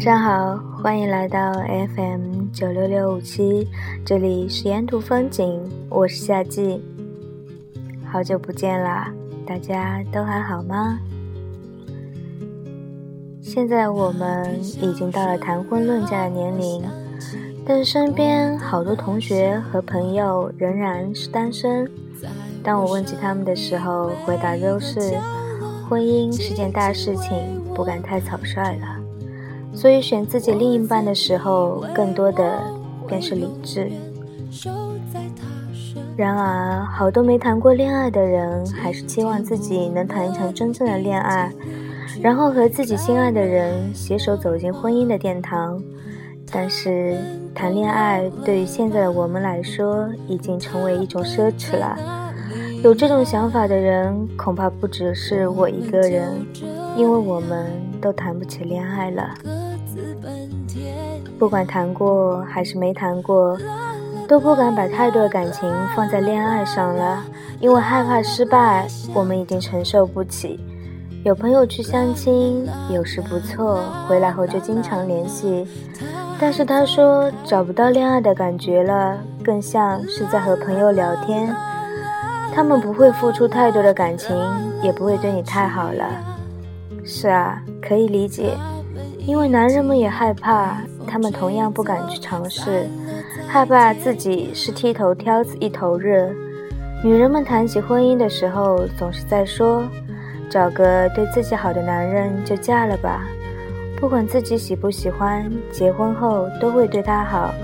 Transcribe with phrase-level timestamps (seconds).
[0.00, 1.52] 晚上好，欢迎来到
[1.94, 3.68] FM 九六六五七，
[4.02, 6.82] 这里是沿途风景，我是夏季。
[8.10, 9.12] 好久不见啦，
[9.46, 10.98] 大家都还好吗？
[13.42, 16.82] 现在我们已经到了谈婚论嫁的年龄，
[17.66, 21.86] 但身边好多同学和朋友仍然是单身。
[22.64, 24.98] 当我问起他们的时候，回答都是
[25.86, 27.36] 婚姻是件大事情，
[27.74, 28.99] 不敢太草率了。
[29.72, 32.60] 所以选自己另一半的时候，更多的
[33.06, 33.90] 便是理智。
[36.16, 41.50] 然而，好多没谈过恋爱的人，还是期望自己能谈一场真正的恋爱，
[42.20, 45.82] 然后和自己心爱的人携手走进婚姻的殿堂。
[46.52, 47.16] 但是，
[47.54, 51.96] 谈恋爱对于现在的我们来说，已经成为一种奢侈了。
[52.82, 56.44] 有这种想法的人，恐怕不只是我一个人，
[57.00, 57.66] 因为我们
[57.98, 59.34] 都谈不起恋爱了。
[61.38, 63.56] 不管谈过还是没谈过，
[64.28, 67.24] 都不敢把太多的感情放在恋爱上了，
[67.58, 70.60] 因为害怕失败，我们已经承受不起。
[71.24, 75.66] 有朋友去相亲，有时不错，回来后就经常联系，
[76.38, 81.50] 但是他说找不到恋爱的感觉了，更像是在和朋友聊天。
[82.52, 84.36] 他们不会付出太多的感情，
[84.82, 86.04] 也不会对你太好了。
[87.04, 88.56] 是啊，可以理解。
[89.26, 92.86] 因为男人们也害怕，他们同样不敢去尝试，
[93.46, 96.30] 害怕自己是剃头挑子一头热。
[97.04, 99.84] 女人们谈起婚姻的时候，总是在说
[100.50, 103.24] ：“找个对自己好的男人就嫁了吧，
[103.98, 107.54] 不管自己喜不喜欢，结婚后都会对他好，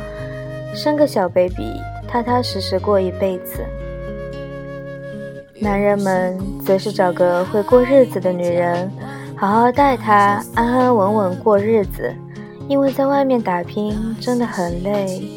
[0.75, 1.73] 生个小 baby，
[2.07, 3.65] 踏踏实实过一辈子。”
[5.59, 8.91] 男人们则是找个会过日子的女人。
[9.39, 12.11] 好好待他，安安稳稳过日子，
[12.69, 15.29] 因为在外面打拼真的很累，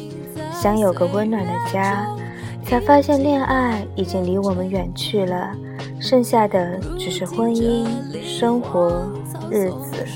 [0.50, 2.06] 想有个温暖的家，
[2.64, 5.50] 才发现恋爱已经离我们远去了，
[6.00, 7.86] 剩下的只是婚姻、
[8.24, 9.06] 生活、
[9.50, 10.06] 日子。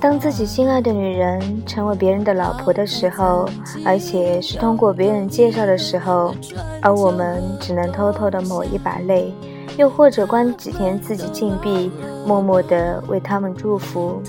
[0.00, 3.48] 当自己心爱的女人成为别人的老婆的时候，
[3.84, 6.32] 而且是通过别人介绍的时候，
[6.80, 9.34] 而我们只能偷偷的抹一把泪。
[9.76, 11.90] 又或者关几天自己禁闭，
[12.26, 14.22] 默默地为他们祝福。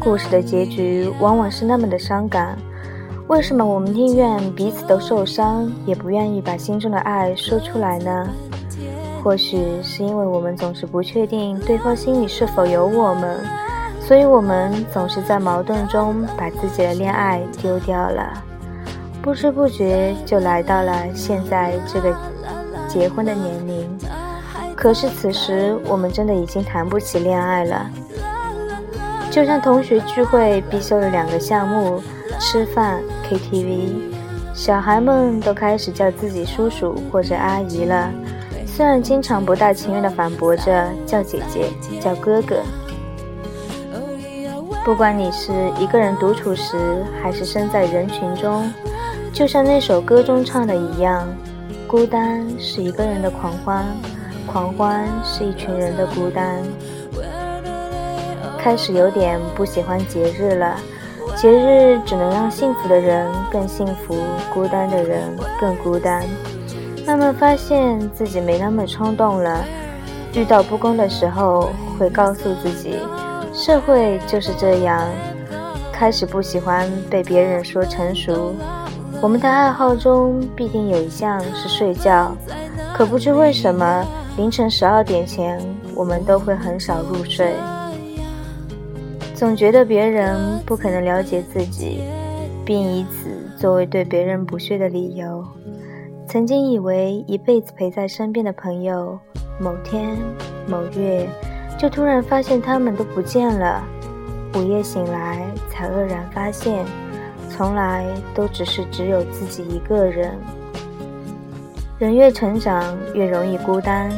[0.00, 2.56] 故事的结局往往是那么的伤感。
[3.28, 8.28] 为什么我们宁愿彼此都受伤，也不愿意把心中的爱说出来呢？
[9.22, 13.38] 或许是因为我们总是不确定对方心里是否有我们，
[14.00, 18.32] 所以我们总是在矛盾中把自己的恋爱丢掉了，
[19.22, 22.29] 不知不觉就来到了现在这个。
[22.92, 23.98] 结婚的年龄，
[24.74, 27.88] 可是此时我们真的已经谈不起恋爱了。
[29.30, 32.02] 就像同学聚会必修的两个项目，
[32.40, 33.92] 吃饭、KTV，
[34.52, 38.10] 小孩们都开始叫自己叔叔或者阿姨了，
[38.66, 42.56] 虽然经常不大情愿地反驳着叫姐姐、叫哥哥。
[44.84, 48.68] 不管你是一个人独处时，还是身在人群中，
[49.32, 51.24] 就像那首歌中唱的一样。
[51.90, 53.84] 孤单是一个人的狂欢，
[54.46, 56.62] 狂欢是一群人的孤单。
[58.56, 60.76] 开始有点不喜欢节日了，
[61.34, 64.16] 节日只能让幸福的人更幸福，
[64.54, 66.24] 孤单的人更孤单。
[67.04, 69.64] 慢慢发现自己没那么冲动了，
[70.32, 73.00] 遇到不公的时候会告诉自己，
[73.52, 75.08] 社会就是这样。
[75.90, 78.54] 开始不喜欢被别人说成熟。
[79.22, 82.34] 我们的爱好中必定有一项是睡觉，
[82.94, 84.06] 可不知为什么，
[84.38, 85.60] 凌晨十二点前
[85.94, 87.52] 我们都会很少入睡。
[89.34, 92.00] 总觉得别人不可能了解自己，
[92.64, 95.44] 并以此作为对别人不屑的理由。
[96.26, 99.18] 曾经以为一辈子陪在身边的朋友，
[99.60, 100.16] 某天
[100.66, 101.28] 某月，
[101.76, 103.82] 就突然发现他们都不见了。
[104.54, 106.86] 午夜醒来，才愕然发现。
[107.50, 110.32] 从来都只是只有自己一个人。
[111.98, 114.10] 人越成长，越容易孤单。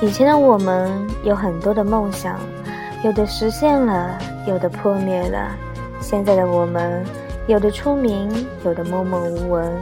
[0.00, 0.92] 以前的我们
[1.24, 2.38] 有很多的梦想，
[3.02, 4.16] 有的实现了，
[4.46, 5.50] 有的破灭了。
[6.00, 7.04] 现在的我们，
[7.48, 9.72] 有的出名，有的默默无闻。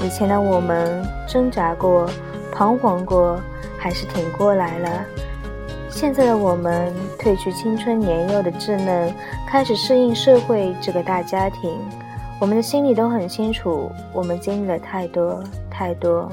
[0.00, 2.08] 以前的我们挣扎过，
[2.52, 3.40] 彷徨过，
[3.76, 4.88] 还是挺过来了。
[5.90, 9.12] 现在的我们褪去青春年幼的稚嫩，
[9.48, 11.72] 开始适应社会这个大家庭。
[12.40, 16.30] 我们的心里都很清楚，我们经历了太多太多，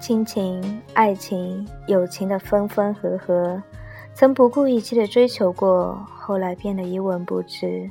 [0.00, 3.60] 亲情、爱情、友情的分分合合，
[4.14, 7.90] 曾不顾一切的追求过，后来变得一文不值。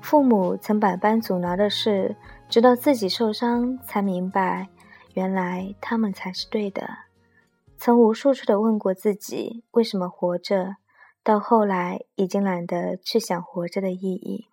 [0.00, 2.14] 父母曾百般阻挠的事，
[2.48, 4.68] 直到自己受伤才明白，
[5.14, 6.88] 原来他们才是对的。
[7.76, 10.76] 曾无数次的问过自己为什么活着，
[11.24, 14.49] 到后来已经懒得去想活着的意义。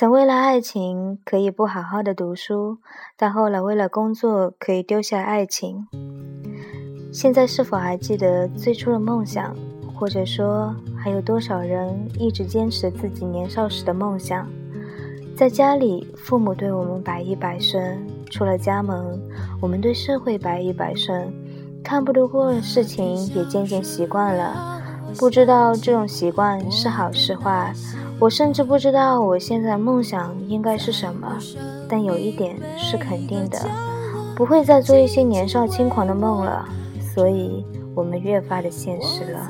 [0.00, 2.78] 曾为了爱情可以不好好的读书，
[3.18, 5.86] 但后来为了工作可以丢下爱情。
[7.12, 9.54] 现在是否还记得最初的梦想？
[9.94, 14.48] 或者说，还有多少人一直坚持自己年少时的梦想？
[15.36, 17.98] 在家里，父母对我们百依百顺；
[18.30, 19.20] 出了家门，
[19.60, 21.30] 我们对社会百依百顺。
[21.84, 24.80] 看不得过的事情也渐渐习惯了，
[25.18, 27.74] 不知道这种习惯是好是坏。
[28.20, 31.38] 我甚至不知道我现在梦想应该是什么。
[31.88, 33.58] 但有一点是肯定的，
[34.36, 36.68] 不会再做一些年少轻狂的梦了。
[37.14, 37.64] 所以，
[37.94, 39.48] 我们越发的现实了。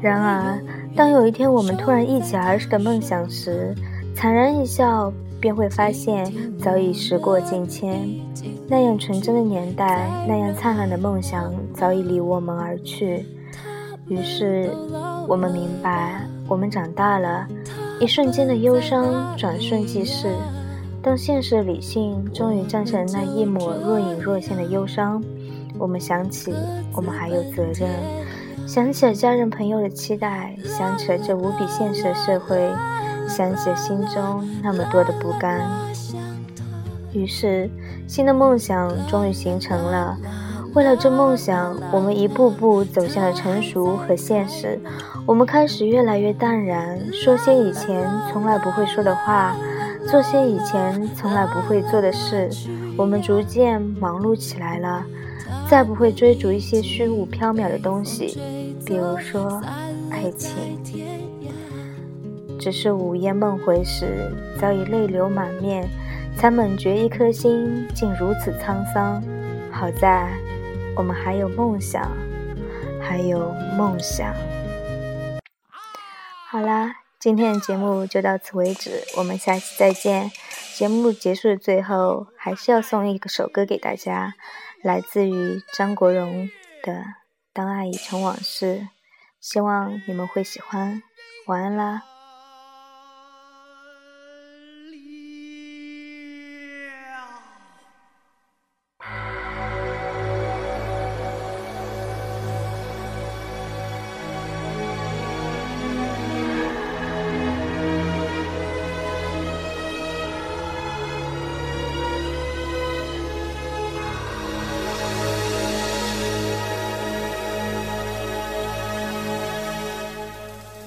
[0.00, 0.60] 然而，
[0.96, 3.72] 当有一天我们突然忆起儿时的梦想时，
[4.16, 6.26] 惨然一笑，便会发现
[6.58, 8.00] 早已时过境迁。
[8.66, 13.24] 那样纯真的年代，那样灿烂的梦想，早已离我们而去。
[14.08, 14.68] 于是，
[15.28, 17.48] 我们明白，我们长大了。
[17.98, 20.28] 一瞬间的忧伤，转瞬即逝。
[21.02, 25.24] 当现实理性终于战胜那一抹若隐若现的忧伤，
[25.78, 26.52] 我们想起，
[26.94, 27.88] 我们还有责任。
[28.66, 32.70] 想起了家人朋友的期待，想起了这无比现实的社会，
[33.26, 35.66] 想起了心中那么多的不甘。
[37.14, 37.70] 于是，
[38.06, 40.18] 新的梦想终于形成了。
[40.74, 44.80] 为了这梦想，我们一步步走向了成熟和现实。
[45.26, 49.54] 我们开始越来越淡然，说些以前从来不会说的话，
[50.08, 52.48] 做些以前从来不会做的事。
[52.96, 55.04] 我们逐渐忙碌起来了。
[55.68, 59.60] 再不会追逐一些虚无缥缈的东西，比如说
[60.10, 60.50] 爱情。
[62.58, 65.86] 只是午夜梦回时，早已泪流满面，
[66.36, 69.22] 才猛觉一颗心竟如此沧桑。
[69.70, 70.28] 好在
[70.94, 72.10] 我们还有梦想，
[73.00, 74.34] 还有梦想。
[76.48, 80.30] 好啦，今天的节目就到此为止，我们下期再见。
[80.74, 84.34] 节目结束的最后，还是要送一首歌给大家。
[84.82, 86.50] 来自于张国荣
[86.82, 86.92] 的
[87.52, 88.66] 《当爱已成往事》，
[89.40, 91.02] 希望你们会喜欢。
[91.46, 92.02] 晚安啦。